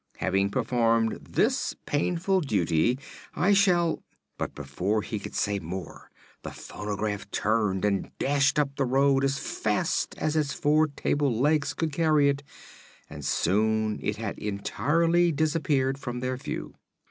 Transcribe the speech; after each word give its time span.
Having 0.17 0.49
performed 0.49 1.11
this 1.23 1.75
painful 1.85 2.41
duty 2.41 2.97
I 3.35 3.53
shall" 3.53 4.01
But 4.39 4.55
before 4.55 5.03
he 5.03 5.19
could 5.19 5.35
say 5.35 5.59
more 5.59 6.09
the 6.41 6.49
phonograph 6.49 7.29
turned 7.29 7.85
and 7.85 8.09
dashed 8.17 8.57
up 8.57 8.75
the 8.77 8.85
road 8.85 9.23
as 9.23 9.37
fast 9.37 10.17
as 10.17 10.35
its 10.35 10.53
four 10.53 10.87
table 10.87 11.31
legs 11.39 11.75
could 11.75 11.91
carry 11.93 12.29
it, 12.29 12.41
and 13.11 13.23
soon 13.23 13.99
it 14.01 14.15
had 14.15 14.39
entirely 14.39 15.31
disappeared 15.31 15.99
from 15.99 16.19
their 16.21 16.35
view. 16.35 16.73